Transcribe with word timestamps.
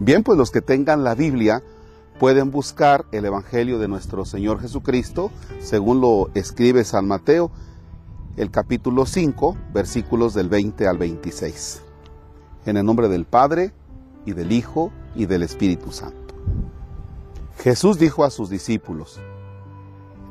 Bien, 0.00 0.24
pues 0.24 0.36
los 0.36 0.50
que 0.50 0.60
tengan 0.60 1.04
la 1.04 1.14
Biblia 1.14 1.62
pueden 2.18 2.50
buscar 2.50 3.06
el 3.12 3.24
Evangelio 3.24 3.78
de 3.78 3.88
nuestro 3.88 4.24
Señor 4.24 4.60
Jesucristo, 4.60 5.30
según 5.60 6.00
lo 6.00 6.30
escribe 6.34 6.84
San 6.84 7.06
Mateo, 7.06 7.50
el 8.36 8.50
capítulo 8.50 9.06
5, 9.06 9.56
versículos 9.72 10.34
del 10.34 10.48
20 10.48 10.88
al 10.88 10.98
26. 10.98 11.82
En 12.66 12.76
el 12.76 12.84
nombre 12.84 13.08
del 13.08 13.24
Padre, 13.24 13.72
y 14.26 14.32
del 14.32 14.52
Hijo, 14.52 14.90
y 15.14 15.26
del 15.26 15.44
Espíritu 15.44 15.92
Santo. 15.92 16.34
Jesús 17.58 17.98
dijo 17.98 18.24
a 18.24 18.30
sus 18.30 18.50
discípulos, 18.50 19.20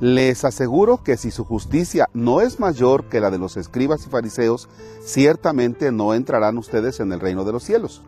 les 0.02 0.44
aseguro 0.44 1.04
que 1.04 1.16
si 1.16 1.32
su 1.32 1.45
justicia 1.45 2.09
no 2.14 2.41
es 2.41 2.59
mayor 2.59 3.05
que 3.05 3.22
la 3.22 3.32
de 3.32 3.38
los 3.38 3.55
escribas 3.55 4.05
y 4.05 4.09
fariseos, 4.09 4.68
ciertamente 5.05 5.94
no 5.94 6.14
entrarán 6.14 6.58
ustedes 6.58 7.00
en 7.00 7.14
el 7.14 7.22
reino 7.22 7.45
de 7.45 7.54
los 7.54 7.64
cielos. 7.64 8.02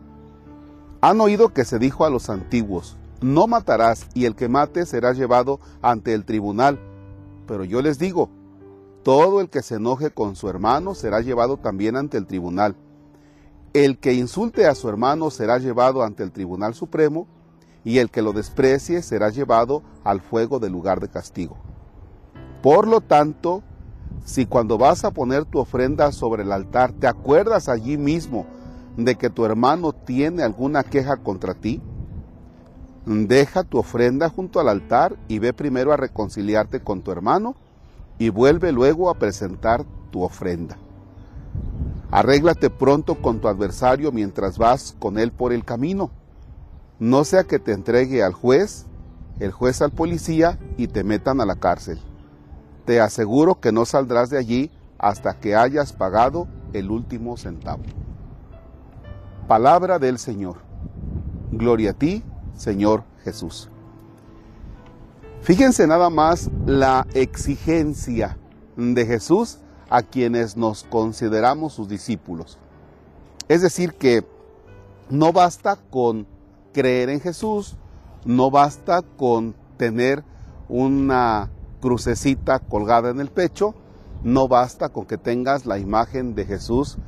Han 1.00 1.20
oído 1.20 1.52
que 1.52 1.64
se 1.64 1.78
dijo 1.78 2.04
a 2.04 2.10
los 2.10 2.30
antiguos, 2.30 2.96
no 3.20 3.46
matarás 3.46 4.06
y 4.14 4.24
el 4.24 4.34
que 4.34 4.48
mate 4.48 4.86
será 4.86 5.12
llevado 5.12 5.60
ante 5.82 6.14
el 6.14 6.24
tribunal. 6.24 6.78
Pero 7.46 7.64
yo 7.64 7.82
les 7.82 7.98
digo, 7.98 8.30
todo 9.02 9.40
el 9.40 9.48
que 9.48 9.62
se 9.62 9.76
enoje 9.76 10.10
con 10.10 10.36
su 10.36 10.48
hermano 10.48 10.94
será 10.94 11.20
llevado 11.20 11.58
también 11.58 11.96
ante 11.96 12.18
el 12.18 12.26
tribunal. 12.26 12.76
El 13.72 13.98
que 13.98 14.14
insulte 14.14 14.66
a 14.66 14.74
su 14.74 14.88
hermano 14.88 15.30
será 15.30 15.58
llevado 15.58 16.02
ante 16.02 16.22
el 16.22 16.32
tribunal 16.32 16.74
supremo 16.74 17.26
y 17.84 17.98
el 17.98 18.10
que 18.10 18.22
lo 18.22 18.32
desprecie 18.32 19.02
será 19.02 19.30
llevado 19.30 19.82
al 20.02 20.20
fuego 20.20 20.58
del 20.58 20.72
lugar 20.72 21.00
de 21.00 21.08
castigo. 21.08 21.56
Por 22.62 22.88
lo 22.88 23.00
tanto, 23.00 23.62
si 24.24 24.46
cuando 24.46 24.76
vas 24.76 25.04
a 25.04 25.12
poner 25.12 25.44
tu 25.44 25.58
ofrenda 25.58 26.10
sobre 26.10 26.42
el 26.42 26.52
altar 26.52 26.92
te 26.92 27.06
acuerdas 27.06 27.68
allí 27.68 27.96
mismo 27.96 28.46
de 28.96 29.16
que 29.16 29.30
tu 29.30 29.44
hermano 29.44 29.92
tiene 29.92 30.42
alguna 30.42 30.82
queja 30.82 31.16
contra 31.16 31.54
ti, 31.54 31.80
deja 33.04 33.62
tu 33.62 33.78
ofrenda 33.78 34.28
junto 34.28 34.58
al 34.58 34.68
altar 34.68 35.16
y 35.28 35.38
ve 35.38 35.52
primero 35.52 35.92
a 35.92 35.96
reconciliarte 35.96 36.80
con 36.80 37.02
tu 37.02 37.12
hermano 37.12 37.54
y 38.18 38.30
vuelve 38.30 38.72
luego 38.72 39.10
a 39.10 39.14
presentar 39.14 39.84
tu 40.10 40.22
ofrenda. 40.22 40.76
Arréglate 42.10 42.70
pronto 42.70 43.16
con 43.16 43.40
tu 43.40 43.48
adversario 43.48 44.12
mientras 44.12 44.58
vas 44.58 44.96
con 44.98 45.18
él 45.18 45.32
por 45.32 45.52
el 45.52 45.64
camino 45.64 46.10
no 46.98 47.24
sea 47.24 47.44
que 47.44 47.58
te 47.58 47.72
entregue 47.72 48.22
al 48.22 48.32
juez, 48.32 48.86
el 49.38 49.52
juez 49.52 49.82
al 49.82 49.90
policía 49.90 50.58
y 50.78 50.88
te 50.88 51.04
metan 51.04 51.42
a 51.42 51.46
la 51.46 51.56
cárcel. 51.56 52.00
Te 52.86 53.00
aseguro 53.00 53.60
que 53.60 53.70
no 53.70 53.84
saldrás 53.84 54.30
de 54.30 54.38
allí 54.38 54.70
hasta 54.98 55.38
que 55.38 55.54
hayas 55.54 55.92
pagado 55.92 56.48
el 56.72 56.90
último 56.90 57.36
centavo. 57.36 57.82
Palabra 59.46 60.00
del 60.00 60.18
Señor. 60.18 60.56
Gloria 61.52 61.90
a 61.90 61.94
ti, 61.94 62.24
Señor 62.56 63.04
Jesús. 63.22 63.68
Fíjense 65.42 65.86
nada 65.86 66.10
más 66.10 66.50
la 66.66 67.06
exigencia 67.14 68.38
de 68.76 69.06
Jesús 69.06 69.58
a 69.88 70.02
quienes 70.02 70.56
nos 70.56 70.82
consideramos 70.82 71.74
sus 71.74 71.88
discípulos. 71.88 72.58
Es 73.46 73.62
decir, 73.62 73.94
que 73.94 74.26
no 75.10 75.32
basta 75.32 75.76
con 75.90 76.26
creer 76.72 77.08
en 77.08 77.20
Jesús, 77.20 77.76
no 78.24 78.50
basta 78.50 79.02
con 79.02 79.54
tener 79.76 80.24
una 80.68 81.50
crucecita 81.80 82.58
colgada 82.58 83.10
en 83.10 83.20
el 83.20 83.30
pecho, 83.30 83.76
no 84.24 84.48
basta 84.48 84.88
con 84.88 85.06
que 85.06 85.18
tengas 85.18 85.66
la 85.66 85.78
imagen 85.78 86.34
de 86.34 86.46
Jesús 86.46 86.98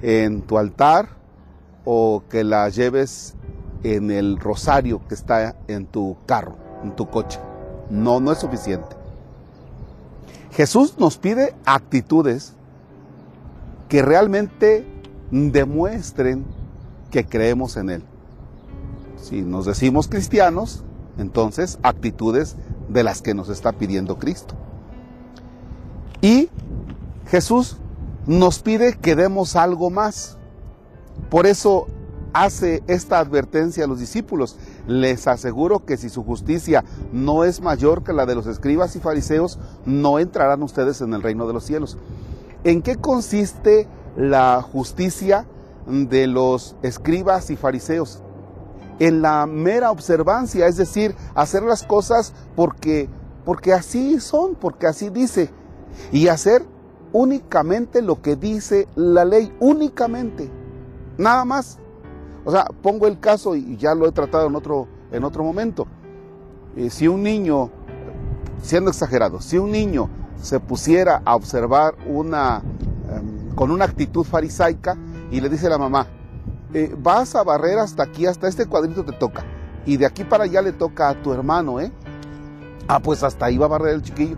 en 0.00 0.40
tu 0.40 0.56
altar 0.56 1.17
o 1.84 2.22
que 2.28 2.44
la 2.44 2.68
lleves 2.68 3.34
en 3.82 4.10
el 4.10 4.38
rosario 4.38 5.00
que 5.08 5.14
está 5.14 5.56
en 5.68 5.86
tu 5.86 6.16
carro, 6.26 6.56
en 6.82 6.94
tu 6.96 7.08
coche. 7.08 7.38
No, 7.90 8.20
no 8.20 8.32
es 8.32 8.38
suficiente. 8.38 8.96
Jesús 10.52 10.98
nos 10.98 11.18
pide 11.18 11.54
actitudes 11.64 12.54
que 13.88 14.02
realmente 14.02 14.86
demuestren 15.30 16.44
que 17.10 17.26
creemos 17.26 17.76
en 17.76 17.90
Él. 17.90 18.02
Si 19.16 19.42
nos 19.42 19.66
decimos 19.66 20.08
cristianos, 20.08 20.84
entonces 21.18 21.78
actitudes 21.82 22.56
de 22.88 23.02
las 23.02 23.22
que 23.22 23.34
nos 23.34 23.48
está 23.48 23.72
pidiendo 23.72 24.18
Cristo. 24.18 24.54
Y 26.20 26.48
Jesús 27.26 27.76
nos 28.26 28.60
pide 28.60 28.96
que 28.96 29.16
demos 29.16 29.56
algo 29.56 29.90
más. 29.90 30.38
Por 31.30 31.46
eso 31.46 31.86
hace 32.32 32.82
esta 32.86 33.18
advertencia 33.18 33.84
a 33.84 33.86
los 33.86 33.98
discípulos. 33.98 34.56
Les 34.86 35.26
aseguro 35.26 35.84
que 35.84 35.96
si 35.96 36.08
su 36.08 36.24
justicia 36.24 36.84
no 37.12 37.44
es 37.44 37.60
mayor 37.60 38.02
que 38.02 38.12
la 38.12 38.26
de 38.26 38.34
los 38.34 38.46
escribas 38.46 38.96
y 38.96 39.00
fariseos, 39.00 39.58
no 39.84 40.18
entrarán 40.18 40.62
ustedes 40.62 41.00
en 41.00 41.14
el 41.14 41.22
reino 41.22 41.46
de 41.46 41.52
los 41.52 41.64
cielos. 41.64 41.98
¿En 42.64 42.82
qué 42.82 42.96
consiste 42.96 43.88
la 44.16 44.62
justicia 44.62 45.46
de 45.86 46.26
los 46.26 46.76
escribas 46.82 47.50
y 47.50 47.56
fariseos? 47.56 48.22
en 48.98 49.22
la 49.22 49.46
mera 49.46 49.90
observancia, 49.90 50.66
es 50.66 50.76
decir, 50.76 51.14
hacer 51.34 51.62
las 51.62 51.82
cosas 51.82 52.32
porque, 52.56 53.08
porque 53.44 53.72
así 53.72 54.20
son, 54.20 54.54
porque 54.54 54.86
así 54.86 55.10
dice, 55.10 55.50
y 56.12 56.28
hacer 56.28 56.64
únicamente 57.12 58.02
lo 58.02 58.20
que 58.20 58.36
dice 58.36 58.88
la 58.94 59.24
ley, 59.24 59.52
únicamente, 59.60 60.50
nada 61.18 61.44
más. 61.44 61.78
O 62.44 62.50
sea, 62.50 62.66
pongo 62.82 63.06
el 63.06 63.20
caso 63.20 63.54
y 63.54 63.76
ya 63.76 63.94
lo 63.94 64.06
he 64.06 64.12
tratado 64.12 64.46
en 64.46 64.56
otro, 64.56 64.88
en 65.12 65.24
otro 65.24 65.44
momento. 65.44 65.86
Eh, 66.76 66.88
si 66.88 67.08
un 67.08 67.22
niño, 67.22 67.70
siendo 68.62 68.90
exagerado, 68.90 69.40
si 69.40 69.58
un 69.58 69.70
niño 69.70 70.08
se 70.40 70.60
pusiera 70.60 71.20
a 71.24 71.34
observar 71.34 71.94
una, 72.06 72.62
em, 73.12 73.54
con 73.54 73.70
una 73.70 73.84
actitud 73.84 74.24
farisaica 74.24 74.96
y 75.30 75.40
le 75.40 75.48
dice 75.48 75.66
a 75.66 75.70
la 75.70 75.78
mamá, 75.78 76.06
eh, 76.72 76.94
vas 76.98 77.34
a 77.34 77.42
barrer 77.42 77.78
hasta 77.78 78.02
aquí, 78.02 78.26
hasta 78.26 78.48
este 78.48 78.66
cuadrito 78.66 79.04
te 79.04 79.12
toca. 79.12 79.44
Y 79.84 79.96
de 79.96 80.06
aquí 80.06 80.24
para 80.24 80.44
allá 80.44 80.62
le 80.62 80.72
toca 80.72 81.08
a 81.08 81.22
tu 81.22 81.32
hermano, 81.32 81.80
¿eh? 81.80 81.92
Ah, 82.86 83.00
pues 83.00 83.22
hasta 83.22 83.46
ahí 83.46 83.58
va 83.58 83.66
a 83.66 83.70
barrer 83.70 83.94
el 83.94 84.02
chiquillo. 84.02 84.36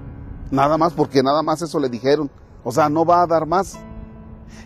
Nada 0.51 0.79
más, 0.79 0.93
porque 0.93 1.23
nada 1.23 1.43
más 1.43 1.63
eso 1.63 1.79
le 1.79 1.89
dijeron. 1.89 2.31
O 2.65 2.73
sea, 2.73 2.89
no 2.89 3.05
va 3.05 3.23
a 3.23 3.27
dar 3.27 3.47
más. 3.47 3.79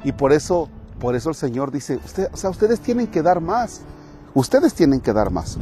Y 0.03 0.13
por 0.13 0.33
eso, 0.33 0.69
por 0.99 1.15
eso 1.15 1.31
el 1.31 1.35
Señor 1.35 1.71
dice, 1.71 1.99
o 2.33 2.37
sea, 2.37 2.51
ustedes 2.51 2.81
tienen 2.81 3.07
que 3.07 3.23
dar 3.23 3.41
más. 3.41 3.83
Ustedes 4.35 4.75
tienen 4.75 5.01
que 5.01 5.13
dar 5.13 5.31
más. 5.31 5.59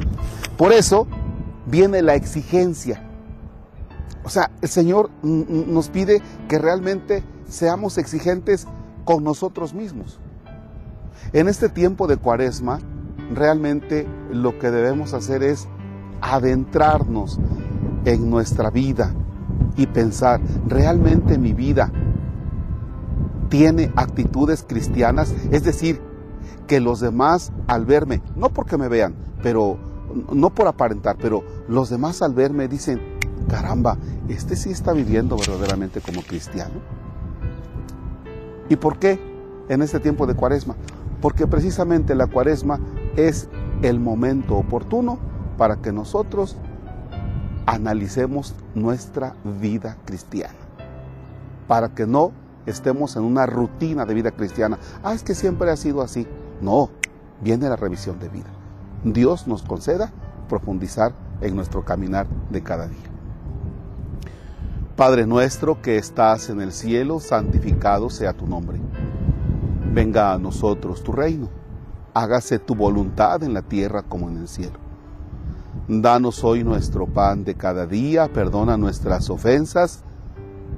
Por 0.57 0.73
eso 0.73 1.07
viene 1.67 2.03
la 2.03 2.15
exigencia. 2.15 3.03
O 4.25 4.29
sea, 4.29 4.51
el 4.61 4.69
Señor 4.69 5.11
nos 5.23 5.89
pide 5.89 6.23
que 6.49 6.59
realmente 6.59 7.25
seamos 7.49 7.99
exigentes 7.99 8.67
con 9.05 9.25
nosotros 9.25 9.75
mismos. 9.75 10.21
En 11.33 11.49
este 11.49 11.69
tiempo 11.69 12.07
de 12.07 12.17
cuaresma, 12.17 12.79
realmente 13.35 14.07
lo 14.31 14.59
que 14.59 14.71
debemos 14.71 15.13
hacer 15.13 15.43
es 15.43 15.67
adentrarnos 16.21 17.39
en 18.05 18.31
nuestra 18.31 18.71
vida 18.71 19.15
y 19.77 19.87
pensar, 19.87 20.41
¿realmente 20.67 21.39
mi 21.39 21.53
vida 21.53 21.91
tiene 23.53 23.93
actitudes 23.95 24.65
cristianas? 24.67 25.33
Es 25.53 25.63
decir, 25.63 26.01
que 26.67 26.81
los 26.81 26.99
demás 26.99 27.53
al 27.69 27.85
verme, 27.85 28.21
no 28.35 28.49
porque 28.49 28.77
me 28.77 28.89
vean, 28.89 29.15
pero 29.45 29.79
no 30.33 30.51
por 30.51 30.67
aparentar, 30.67 31.17
pero 31.21 31.45
los 31.69 31.89
demás 31.89 32.23
al 32.23 32.35
verme 32.35 32.67
dicen, 32.67 33.01
caramba, 33.49 33.97
este 34.29 34.57
sí 34.57 34.71
está 34.71 34.93
viviendo 34.93 35.37
verdaderamente 35.37 36.01
como 36.01 36.23
cristiano. 36.23 36.81
¿Y 38.69 38.77
por 38.77 38.99
qué 38.99 39.21
en 39.69 39.83
este 39.83 40.01
tiempo 40.01 40.27
de 40.27 40.35
cuaresma? 40.35 40.75
porque 41.23 41.47
precisamente 41.47 42.15
la 42.17 42.27
cuaresma 42.27 42.81
es 43.17 43.49
el 43.83 44.01
momento 44.01 44.57
oportuno 44.57 45.19
para 45.57 45.77
que 45.77 45.93
nosotros 45.93 46.57
analicemos 47.65 48.55
nuestra 48.75 49.37
vida 49.61 49.97
cristiana, 50.05 50.59
para 51.69 51.91
que 51.91 52.07
no 52.07 52.33
estemos 52.67 53.17
en 53.17 53.25
una 53.25 53.47
rutina 53.47 54.05
de 54.05 54.15
vida 54.15 54.31
cristiana. 54.31 54.79
Ah, 55.03 55.15
es 55.15 55.23
que 55.23 55.35
siempre 55.35 55.71
ha 55.71 55.77
sido 55.77 56.03
así. 56.03 56.27
No, 56.61 56.91
viene 57.41 57.69
la 57.69 57.77
revisión 57.77 58.19
de 58.19 58.29
vida. 58.29 58.51
Dios 59.05 59.47
nos 59.47 59.63
conceda 59.63 60.13
profundizar 60.49 61.13
en 61.41 61.57
nuestro 61.57 61.85
caminar 61.85 62.27
de 62.51 62.63
cada 62.63 62.87
día. 62.87 63.13
Padre 64.97 65.27
nuestro 65.27 65.81
que 65.81 65.97
estás 65.97 66.51
en 66.51 66.61
el 66.61 66.73
cielo, 66.73 67.19
santificado 67.19 68.11
sea 68.11 68.35
tu 68.35 68.47
nombre 68.47 68.79
Venga 69.93 70.33
a 70.33 70.39
nosotros 70.39 71.03
tu 71.03 71.13
reino, 71.13 71.51
hágase 72.15 72.59
tu 72.59 72.75
voluntad 72.75 73.43
en 73.43 73.53
la 73.53 73.61
tierra 73.61 74.03
como 74.03 74.31
en 74.31 74.39
el 74.39 74.49
cielo. 74.49 74.79
Danos 75.87 76.43
hoy 76.45 76.65
nuestro 76.65 77.07
pan 77.07 77.45
de 77.45 77.57
cada 77.57 77.87
día, 77.87 78.33
perdona 78.33 78.79
nuestras 78.79 79.29
ofensas, 79.29 80.03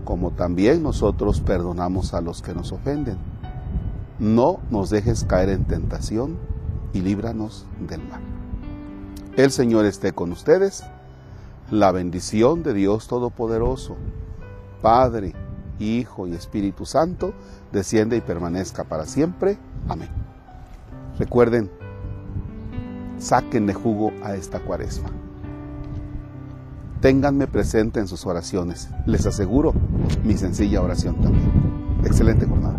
como 0.04 0.30
también 0.30 0.82
nosotros 0.82 1.40
perdonamos 1.40 2.14
a 2.14 2.20
los 2.20 2.42
que 2.42 2.54
nos 2.54 2.72
ofenden. 2.72 3.16
No 4.18 4.60
nos 4.70 4.90
dejes 4.90 5.24
caer 5.24 5.48
en 5.48 5.64
tentación 5.64 6.36
y 6.92 7.00
líbranos 7.00 7.66
del 7.80 8.00
mal. 8.08 8.20
El 9.36 9.50
Señor 9.50 9.84
esté 9.84 10.12
con 10.12 10.30
ustedes. 10.32 10.84
La 11.70 11.90
bendición 11.92 12.62
de 12.62 12.74
Dios 12.74 13.08
Todopoderoso, 13.08 13.96
Padre, 14.82 15.32
Hijo 15.78 16.26
y 16.26 16.34
Espíritu 16.34 16.86
Santo, 16.86 17.32
desciende 17.72 18.16
y 18.16 18.20
permanezca 18.20 18.84
para 18.84 19.06
siempre. 19.06 19.58
Amén. 19.88 20.10
Recuerden, 21.18 21.70
sáquenle 23.18 23.74
jugo 23.74 24.12
a 24.22 24.34
esta 24.34 24.60
cuaresma. 24.60 25.10
Ténganme 27.04 27.46
presente 27.46 28.00
en 28.00 28.08
sus 28.08 28.24
oraciones. 28.24 28.88
Les 29.04 29.26
aseguro 29.26 29.74
mi 30.24 30.38
sencilla 30.38 30.80
oración 30.80 31.16
también. 31.16 31.52
Excelente 32.02 32.46
jornada. 32.46 32.73